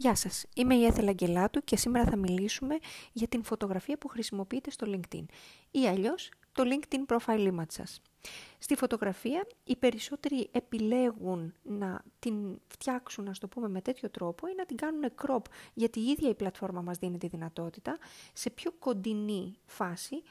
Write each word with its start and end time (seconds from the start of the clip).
Γεια 0.00 0.14
σας, 0.14 0.44
είμαι 0.54 0.74
η 0.74 0.84
Έθελα 0.84 1.08
Αγγελάτου 1.10 1.60
και 1.64 1.76
σήμερα 1.76 2.04
θα 2.04 2.16
μιλήσουμε 2.16 2.78
για 3.12 3.28
την 3.28 3.42
φωτογραφία 3.42 3.98
που 3.98 4.08
χρησιμοποιείτε 4.08 4.70
στο 4.70 4.86
LinkedIn 4.90 5.24
ή 5.70 5.86
αλλιώς 5.86 6.30
το 6.52 6.62
LinkedIn 6.66 7.16
Profile 7.16 7.52
Image 7.54 7.72
σας. 7.72 8.02
Στη 8.58 8.76
φωτογραφία 8.76 9.46
οι 9.64 9.76
περισσότεροι 9.76 10.48
επιλέγουν 10.52 11.54
να 11.62 12.02
την 12.18 12.60
φτιάξουν, 12.66 13.24
να 13.24 13.32
το 13.32 13.48
πούμε 13.48 13.68
με 13.68 13.80
τέτοιο 13.80 14.10
τρόπο 14.10 14.46
ή 14.46 14.52
να 14.56 14.64
την 14.66 14.76
κάνουν 14.76 15.04
crop 15.22 15.42
γιατί 15.74 16.00
η 16.00 16.04
ίδια 16.04 16.28
η 16.28 16.34
πλατφόρμα 16.34 16.80
μας 16.80 16.98
δίνει 16.98 17.18
τη 17.18 17.26
δυνατότητα 17.26 17.98
σε 18.32 18.50
πιο 18.50 18.72
κοντινή 18.78 19.54
φάση 19.66 20.22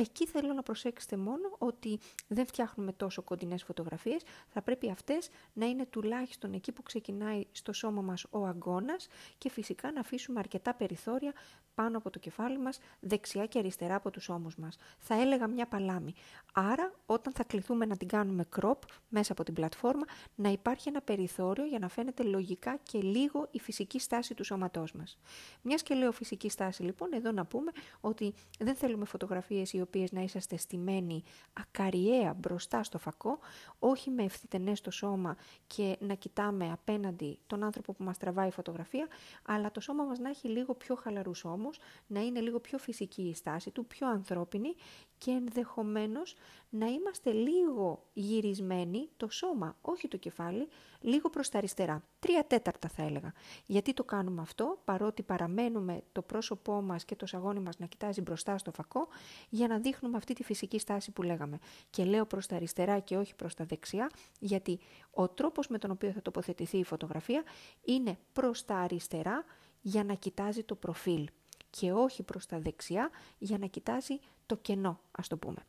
Εκεί 0.00 0.26
θέλω 0.26 0.52
να 0.52 0.62
προσέξετε 0.62 1.16
μόνο 1.16 1.56
ότι 1.58 1.98
δεν 2.28 2.46
φτιάχνουμε 2.46 2.92
τόσο 2.92 3.22
κοντινές 3.22 3.62
φωτογραφίες, 3.62 4.22
θα 4.48 4.62
πρέπει 4.62 4.90
αυτές 4.90 5.28
να 5.52 5.66
είναι 5.66 5.86
τουλάχιστον 5.86 6.52
εκεί 6.52 6.72
που 6.72 6.82
ξεκινάει 6.82 7.44
στο 7.52 7.72
σώμα 7.72 8.02
μας 8.02 8.26
ο 8.30 8.46
αγκώνας 8.46 9.08
και 9.38 9.50
φυσικά 9.50 9.92
να 9.92 10.00
αφήσουμε 10.00 10.38
αρκετά 10.38 10.74
περιθώρια 10.74 11.32
πάνω 11.74 11.98
από 11.98 12.10
το 12.10 12.18
κεφάλι 12.18 12.58
μας, 12.58 12.78
δεξιά 13.00 13.46
και 13.46 13.58
αριστερά 13.58 13.94
από 13.94 14.10
τους 14.10 14.28
ώμους 14.28 14.56
μας. 14.56 14.76
Θα 14.98 15.20
έλεγα 15.20 15.46
μια 15.46 15.66
παλάμη. 15.66 16.14
Άρα, 16.52 16.92
όταν 17.06 17.32
θα 17.32 17.44
κληθούμε 17.44 17.86
να 17.86 17.96
την 17.96 18.08
κάνουμε 18.08 18.48
crop 18.60 18.78
μέσα 19.08 19.32
από 19.32 19.42
την 19.44 19.54
πλατφόρμα, 19.54 20.04
να 20.34 20.48
υπάρχει 20.48 20.88
ένα 20.88 21.00
περιθώριο 21.00 21.64
για 21.64 21.78
να 21.78 21.88
φαίνεται 21.88 22.22
λογικά 22.22 22.78
και 22.82 23.00
λίγο 23.00 23.48
η 23.50 23.60
φυσική 23.60 23.98
στάση 23.98 24.34
του 24.34 24.44
σώματός 24.44 24.92
μας. 24.92 25.18
Μιας 25.62 25.82
και 25.82 25.94
λέω 25.94 26.12
φυσική 26.12 26.48
στάση, 26.48 26.82
λοιπόν, 26.82 27.12
εδώ 27.12 27.32
να 27.32 27.44
πούμε 27.44 27.70
ότι 28.00 28.34
δεν 28.58 28.74
θέλουμε 28.74 29.04
φωτογραφίες 29.04 29.72
οι 29.72 29.80
οποίες 29.88 30.12
να 30.12 30.20
είσαστε 30.20 30.56
στημένοι 30.56 31.22
ακαριέα 31.52 32.34
μπροστά 32.34 32.82
στο 32.82 32.98
φακό, 32.98 33.38
όχι 33.78 34.10
με 34.10 34.22
ευθυτενές 34.22 34.78
στο 34.78 34.90
σώμα 34.90 35.36
και 35.66 35.96
να 36.00 36.14
κοιτάμε 36.14 36.72
απέναντι 36.72 37.38
τον 37.46 37.62
άνθρωπο 37.62 37.92
που 37.92 38.04
μας 38.04 38.18
τραβάει 38.18 38.48
η 38.48 38.52
φωτογραφία, 38.52 39.06
αλλά 39.42 39.70
το 39.70 39.80
σώμα 39.80 40.04
μας 40.04 40.18
να 40.18 40.28
έχει 40.28 40.48
λίγο 40.48 40.74
πιο 40.74 40.94
χαλαρούς 40.94 41.44
ώμους, 41.44 41.78
να 42.06 42.20
είναι 42.20 42.40
λίγο 42.40 42.60
πιο 42.60 42.78
φυσική 42.78 43.22
η 43.22 43.34
στάση 43.34 43.70
του, 43.70 43.86
πιο 43.86 44.08
ανθρώπινη 44.08 44.74
και 45.18 45.30
ενδεχομένως 45.30 46.34
να 46.70 46.86
είμαστε 46.86 47.32
λίγο 47.32 48.04
γυρισμένοι 48.12 49.08
το 49.16 49.28
σώμα, 49.30 49.76
όχι 49.80 50.08
το 50.08 50.16
κεφάλι, 50.16 50.68
λίγο 51.00 51.30
προς 51.30 51.48
τα 51.48 51.58
αριστερά. 51.58 52.02
Τρία 52.18 52.44
τέταρτα 52.46 52.88
θα 52.88 53.02
έλεγα. 53.02 53.32
Γιατί 53.66 53.94
το 53.94 54.04
κάνουμε 54.04 54.42
αυτό, 54.42 54.78
παρότι 54.84 55.22
παραμένουμε 55.22 56.02
το 56.12 56.22
πρόσωπό 56.22 56.82
μας 56.82 57.04
και 57.04 57.16
το 57.16 57.26
σαγόνι 57.26 57.60
μας 57.60 57.78
να 57.78 57.86
κοιτάζει 57.86 58.20
μπροστά 58.20 58.58
στο 58.58 58.72
φακό, 58.72 59.08
για 59.48 59.68
να 59.68 59.77
δείχνουμε 59.78 60.16
αυτή 60.16 60.34
τη 60.34 60.42
φυσική 60.42 60.78
στάση 60.78 61.10
που 61.10 61.22
λέγαμε. 61.22 61.58
Και 61.90 62.04
λέω 62.04 62.26
προς 62.26 62.46
τα 62.46 62.56
αριστερά 62.56 62.98
και 62.98 63.16
όχι 63.16 63.34
προς 63.34 63.54
τα 63.54 63.64
δεξιά, 63.64 64.10
γιατί 64.38 64.78
ο 65.10 65.28
τρόπος 65.28 65.68
με 65.68 65.78
τον 65.78 65.90
οποίο 65.90 66.10
θα 66.10 66.22
τοποθετηθεί 66.22 66.78
η 66.78 66.84
φωτογραφία 66.84 67.42
είναι 67.84 68.18
προς 68.32 68.64
τα 68.64 68.76
αριστερά 68.76 69.44
για 69.80 70.04
να 70.04 70.14
κοιτάζει 70.14 70.62
το 70.62 70.74
προφίλ 70.74 71.28
και 71.70 71.92
όχι 71.92 72.22
προς 72.22 72.46
τα 72.46 72.58
δεξιά 72.58 73.10
για 73.38 73.58
να 73.58 73.66
κοιτάζει 73.66 74.18
το 74.46 74.56
κενό, 74.56 75.00
ας 75.10 75.28
το 75.28 75.36
πούμε. 75.36 75.66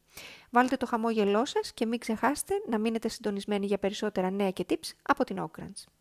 Βάλτε 0.49 0.77
το 0.77 0.85
χαμόγελό 0.85 1.45
σας 1.45 1.73
και 1.73 1.85
μην 1.85 1.99
ξεχάσετε 1.99 2.53
να 2.69 2.77
μείνετε 2.77 3.07
συντονισμένοι 3.07 3.65
για 3.65 3.80
περισσότερα 3.80 4.30
νέα 4.30 4.52
και 4.52 4.65
tips 4.69 4.91
από 5.02 5.23
την 5.23 5.37
Oakrants. 5.39 5.98